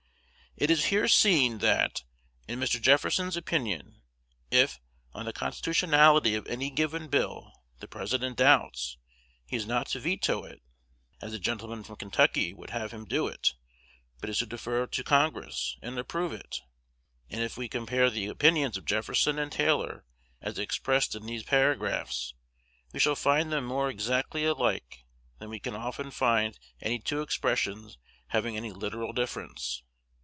[0.57, 2.03] It is here seen, that,
[2.47, 2.79] in Mr.
[2.79, 4.01] Jefferson's opinion,
[4.51, 4.79] if,
[5.13, 8.97] on the constitutionality of any given bill, the President doubts,
[9.47, 10.61] he is not to veto it,
[11.21, 13.33] as the gentleman from Kentucky would have him to do,
[14.19, 16.59] but is to defer to Congress, and approve it.
[17.29, 20.05] And if we compare the opinions of Jefferson and Taylor,
[20.41, 22.35] as expressed in these paragraphs,
[22.93, 25.05] we shall find them more exactly alike
[25.39, 27.97] than we can often find any two expressions
[28.27, 29.81] having any literal difference.